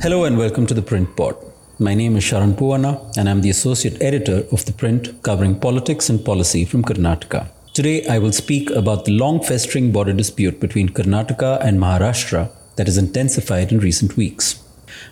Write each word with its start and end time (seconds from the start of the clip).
Hello 0.00 0.22
and 0.22 0.38
welcome 0.38 0.64
to 0.64 0.74
the 0.74 0.80
Print 0.80 1.16
Pod. 1.16 1.34
My 1.80 1.92
name 1.92 2.16
is 2.16 2.22
Sharan 2.22 2.54
Poovanna 2.54 2.92
and 3.16 3.28
I'm 3.28 3.40
the 3.40 3.50
Associate 3.50 4.00
Editor 4.00 4.44
of 4.52 4.64
The 4.64 4.72
Print 4.72 5.24
covering 5.24 5.58
politics 5.58 6.08
and 6.08 6.24
policy 6.24 6.64
from 6.64 6.84
Karnataka. 6.84 7.48
Today 7.74 8.06
I 8.06 8.20
will 8.20 8.30
speak 8.30 8.70
about 8.70 9.06
the 9.06 9.18
long 9.18 9.42
festering 9.42 9.90
border 9.90 10.12
dispute 10.12 10.60
between 10.60 10.90
Karnataka 10.90 11.58
and 11.64 11.80
Maharashtra 11.80 12.48
that 12.76 12.86
has 12.86 12.96
intensified 12.96 13.72
in 13.72 13.80
recent 13.80 14.16
weeks. 14.16 14.62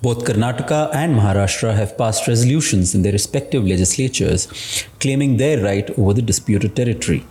Both 0.00 0.24
Karnataka 0.24 0.94
and 0.94 1.14
Maharashtra 1.14 1.74
have 1.74 1.98
passed 1.98 2.26
resolutions 2.26 2.94
in 2.94 3.02
their 3.02 3.12
respective 3.12 3.66
legislatures 3.66 4.48
claiming 4.98 5.36
their 5.36 5.62
right 5.62 5.90
over 5.98 6.14
the 6.14 6.22
disputed 6.22 6.74
territory. 6.74 7.26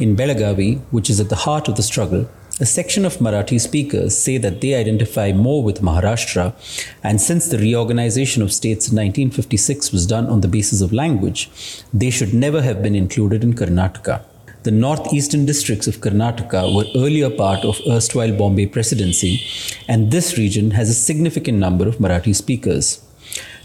In 0.00 0.16
Belagavi, 0.16 0.80
which 0.90 1.08
is 1.08 1.20
at 1.20 1.28
the 1.28 1.44
heart 1.46 1.68
of 1.68 1.76
the 1.76 1.84
struggle, 1.84 2.28
a 2.60 2.66
section 2.66 3.04
of 3.04 3.16
Marathi 3.16 3.60
speakers 3.60 4.16
say 4.16 4.36
that 4.38 4.60
they 4.60 4.74
identify 4.74 5.32
more 5.32 5.62
with 5.62 5.80
Maharashtra, 5.80 6.54
and 7.02 7.20
since 7.20 7.48
the 7.48 7.58
reorganization 7.58 8.42
of 8.42 8.52
states 8.52 8.88
in 8.88 8.96
1956 8.96 9.90
was 9.90 10.06
done 10.06 10.26
on 10.26 10.42
the 10.42 10.48
basis 10.48 10.80
of 10.80 10.92
language, 10.92 11.50
they 11.92 12.10
should 12.10 12.34
never 12.34 12.62
have 12.62 12.82
been 12.82 12.94
included 12.94 13.42
in 13.42 13.54
Karnataka. 13.54 14.24
The 14.64 14.70
northeastern 14.70 15.44
districts 15.44 15.88
of 15.88 15.96
Karnataka 15.96 16.74
were 16.74 16.84
earlier 16.94 17.30
part 17.30 17.64
of 17.64 17.80
erstwhile 17.88 18.36
Bombay 18.36 18.66
Presidency, 18.66 19.40
and 19.88 20.10
this 20.10 20.38
region 20.38 20.72
has 20.72 20.88
a 20.88 20.94
significant 20.94 21.58
number 21.58 21.88
of 21.88 21.96
Marathi 21.96 22.34
speakers. 22.34 23.02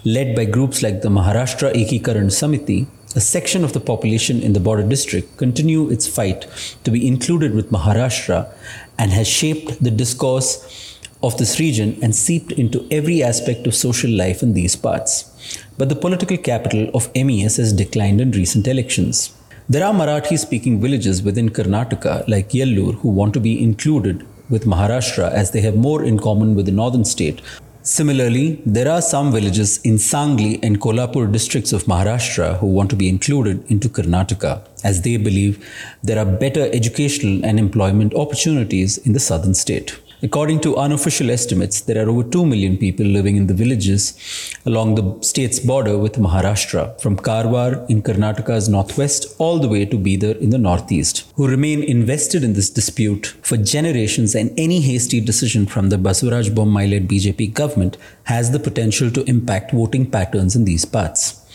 Led 0.06 0.36
by 0.36 0.46
groups 0.46 0.82
like 0.82 1.02
the 1.02 1.10
Maharashtra 1.10 1.74
Ekikaran 1.74 2.32
Samiti, 2.32 2.88
a 3.16 3.22
section 3.22 3.64
of 3.64 3.74
the 3.74 3.80
population 3.80 4.42
in 4.42 4.54
the 4.54 4.60
border 4.60 4.84
district 4.84 5.38
continue 5.38 5.90
its 5.90 6.08
fight 6.08 6.46
to 6.84 6.92
be 6.92 7.08
included 7.08 7.56
with 7.56 7.72
Maharashtra 7.72 8.52
and 8.98 9.12
has 9.12 9.28
shaped 9.28 9.84
the 9.84 9.92
discourse 9.92 11.00
of 11.24 11.38
this 11.38 11.60
region 11.60 11.98
and 12.02 12.16
seeped 12.16 12.52
into 12.52 12.86
every 12.92 13.24
aspect 13.24 13.66
of 13.66 13.74
social 13.76 14.12
life 14.12 14.44
in 14.44 14.54
these 14.54 14.76
parts. 14.76 15.34
But 15.78 15.90
the 15.90 15.96
political 15.96 16.38
capital 16.38 16.90
of 16.94 17.10
MES 17.16 17.58
has 17.58 17.74
declined 17.74 18.22
in 18.22 18.32
recent 18.32 18.68
elections. 18.68 19.34
There 19.70 19.86
are 19.86 19.94
Marathi 19.94 20.38
speaking 20.38 20.80
villages 20.80 21.24
within 21.24 21.50
Karnataka 21.50 22.28
like 22.28 22.50
Yellur 22.50 22.96
who 23.00 23.10
want 23.10 23.34
to 23.34 23.40
be 23.40 23.62
included 23.62 24.26
with 24.50 24.66
Maharashtra 24.66 25.32
as 25.32 25.52
they 25.52 25.62
have 25.62 25.76
more 25.76 26.04
in 26.04 26.20
common 26.20 26.56
with 26.56 26.66
the 26.68 26.72
northern 26.72 27.04
state 27.04 27.42
Similarly, 27.88 28.62
there 28.66 28.92
are 28.92 29.02
some 29.02 29.32
villages 29.32 29.80
in 29.82 29.94
Sangli 29.94 30.60
and 30.62 30.78
Kolhapur 30.82 31.32
districts 31.32 31.72
of 31.72 31.86
Maharashtra 31.86 32.58
who 32.58 32.68
want 32.68 32.90
to 32.90 32.98
be 32.98 33.08
included 33.08 33.64
into 33.72 33.88
Karnataka 33.88 34.68
as 34.84 35.04
they 35.04 35.16
believe 35.16 35.66
there 36.04 36.20
are 36.20 36.26
better 36.26 36.70
educational 36.74 37.46
and 37.46 37.58
employment 37.58 38.14
opportunities 38.14 38.98
in 38.98 39.14
the 39.14 39.22
southern 39.22 39.54
state. 39.54 39.98
According 40.24 40.62
to 40.62 40.78
unofficial 40.78 41.30
estimates, 41.30 41.82
there 41.82 42.04
are 42.04 42.10
over 42.10 42.24
2 42.24 42.44
million 42.44 42.76
people 42.76 43.06
living 43.06 43.36
in 43.36 43.46
the 43.46 43.54
villages 43.54 44.18
along 44.66 44.96
the 44.96 45.24
state's 45.24 45.60
border 45.60 45.96
with 45.96 46.14
Maharashtra, 46.14 47.00
from 47.00 47.18
Karwar 47.18 47.88
in 47.88 48.02
Karnataka's 48.02 48.68
northwest 48.68 49.36
all 49.38 49.60
the 49.60 49.68
way 49.68 49.86
to 49.86 49.96
Bidar 49.96 50.40
in 50.42 50.50
the 50.50 50.58
northeast, 50.58 51.32
who 51.36 51.48
remain 51.48 51.84
invested 51.84 52.44
in 52.44 52.54
this 52.54 52.72
dispute 52.72 53.28
for 53.44 53.58
generations 53.58 54.34
and 54.34 54.52
any 54.58 54.82
hasty 54.82 55.22
decision 55.22 55.68
from 55.68 55.90
the 55.90 55.98
Basavaraj 55.98 56.50
Bommai-led 56.50 57.08
BJP 57.08 57.54
government 57.54 57.96
has 58.24 58.50
the 58.50 58.60
potential 58.60 59.12
to 59.12 59.24
impact 59.26 59.72
voting 59.72 60.10
patterns 60.10 60.56
in 60.56 60.66
these 60.66 60.84
parts. 60.84 61.46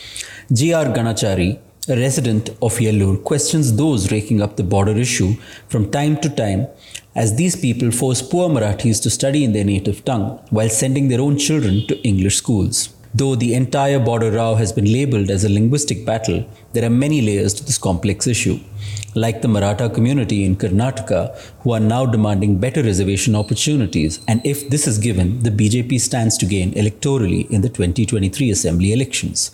G.R. 0.53 0.85
Ganachari, 0.85 1.59
a 1.89 1.97
resident 1.97 2.51
of 2.63 2.79
Yellur, 2.79 3.25
questions 3.25 3.75
those 3.75 4.13
raking 4.13 4.41
up 4.41 4.57
the 4.57 4.63
border 4.63 4.97
issue 4.97 5.35
from 5.69 5.91
time 5.91 6.17
to 6.19 6.29
time 6.29 6.69
as 7.17 7.35
these 7.35 7.57
people 7.57 7.91
force 7.91 8.23
poor 8.23 8.49
Marathis 8.49 9.03
to 9.03 9.11
study 9.11 9.43
in 9.43 9.53
their 9.53 9.65
native 9.65 10.05
tongue 10.05 10.39
while 10.51 10.69
sending 10.69 11.09
their 11.09 11.21
own 11.21 11.37
children 11.37 11.85
to 11.89 12.01
English 12.03 12.37
schools. 12.37 12.91
Though 13.13 13.35
the 13.35 13.55
entire 13.55 13.99
border 13.99 14.31
row 14.31 14.55
has 14.55 14.73
been 14.73 14.93
labeled 14.93 15.29
as 15.29 15.45
a 15.45 15.49
linguistic 15.49 16.07
battle, 16.07 16.49
there 16.73 16.85
are 16.85 16.91
many 16.91 17.21
layers 17.21 17.53
to 17.55 17.65
this 17.65 17.79
complex 17.79 18.29
issue. 18.29 18.61
Like 19.15 19.43
the 19.43 19.49
Maratha 19.49 19.91
community 19.91 20.45
in 20.45 20.57
Karnataka, 20.57 21.37
who 21.61 21.73
are 21.73 21.81
now 21.81 22.07
demanding 22.07 22.59
better 22.59 22.83
reservation 22.83 23.37
opportunities, 23.37 24.21
and 24.27 24.41
if 24.45 24.71
this 24.71 24.87
is 24.87 24.99
given, 24.99 25.43
the 25.43 25.51
BJP 25.51 26.01
stands 26.01 26.39
to 26.39 26.47
gain 26.47 26.73
electorally 26.73 27.51
in 27.51 27.61
the 27.61 27.69
2023 27.69 28.51
assembly 28.51 28.93
elections. 28.93 29.51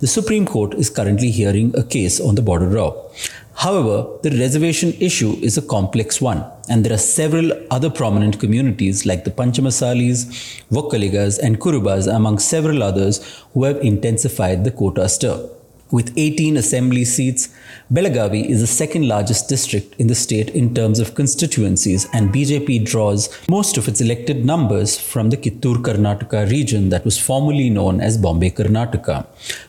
The 0.00 0.06
Supreme 0.06 0.46
Court 0.46 0.74
is 0.74 0.88
currently 0.88 1.30
hearing 1.30 1.74
a 1.76 1.84
case 1.84 2.20
on 2.20 2.36
the 2.36 2.42
border 2.42 2.68
row. 2.68 3.10
However, 3.54 4.06
the 4.22 4.30
reservation 4.30 4.94
issue 4.98 5.36
is 5.42 5.58
a 5.58 5.62
complex 5.62 6.20
one, 6.20 6.44
and 6.68 6.84
there 6.84 6.94
are 6.94 6.98
several 6.98 7.52
other 7.70 7.90
prominent 7.90 8.40
communities 8.40 9.04
like 9.04 9.24
the 9.24 9.30
Panchamasalis, 9.30 10.24
Vokkaligas, 10.70 11.38
and 11.38 11.60
Kurubas, 11.60 12.12
among 12.12 12.38
several 12.38 12.82
others, 12.82 13.20
who 13.52 13.64
have 13.64 13.76
intensified 13.78 14.64
the 14.64 14.70
quota 14.70 15.08
stir. 15.08 15.48
With 15.92 16.14
18 16.16 16.56
assembly 16.56 17.04
seats, 17.04 17.50
Belagavi 17.92 18.48
is 18.48 18.62
the 18.62 18.66
second 18.66 19.06
largest 19.06 19.50
district 19.50 19.94
in 20.00 20.06
the 20.06 20.14
state 20.14 20.48
in 20.48 20.74
terms 20.74 20.98
of 20.98 21.14
constituencies, 21.14 22.08
and 22.14 22.32
BJP 22.32 22.86
draws 22.86 23.28
most 23.46 23.76
of 23.76 23.88
its 23.88 24.00
elected 24.00 24.46
numbers 24.46 24.98
from 24.98 25.28
the 25.28 25.36
Kittur 25.36 25.82
Karnataka 25.82 26.50
region 26.50 26.88
that 26.88 27.04
was 27.04 27.18
formerly 27.18 27.68
known 27.68 28.00
as 28.00 28.16
Bombay 28.16 28.52
Karnataka, 28.52 29.26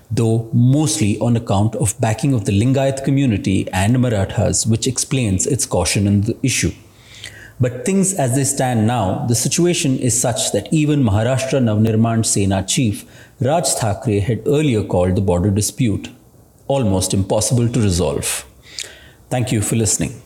though 0.09 0.49
mostly 0.53 1.19
on 1.19 1.35
account 1.35 1.75
of 1.75 1.99
backing 1.99 2.33
of 2.33 2.45
the 2.45 2.57
Lingayat 2.57 3.03
community 3.03 3.69
and 3.73 3.99
Marathas, 3.99 4.65
which 4.65 4.87
explains 4.87 5.45
its 5.45 5.65
caution 5.65 6.07
in 6.07 6.21
the 6.21 6.37
issue. 6.41 6.71
But 7.59 7.85
things 7.85 8.13
as 8.13 8.35
they 8.35 8.45
stand 8.45 8.87
now, 8.87 9.25
the 9.27 9.35
situation 9.35 9.99
is 9.99 10.19
such 10.19 10.53
that 10.53 10.67
even 10.71 11.03
Maharashtra 11.03 11.61
Navnirman 11.61 12.25
Sena 12.25 12.63
chief 12.63 13.05
Raj 13.45 13.67
Thackeray 13.67 14.19
had 14.19 14.47
earlier 14.47 14.83
called 14.83 15.15
the 15.15 15.21
border 15.21 15.51
dispute 15.51 16.09
almost 16.67 17.13
impossible 17.13 17.67
to 17.67 17.81
resolve. 17.81 18.45
Thank 19.29 19.51
you 19.51 19.61
for 19.61 19.75
listening. 19.75 20.21